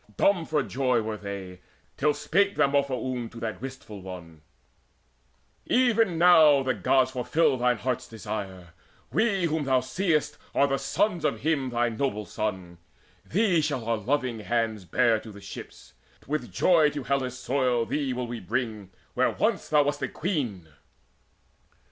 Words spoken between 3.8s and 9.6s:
one: "Even now the Gods fulfil thine heart's desire: We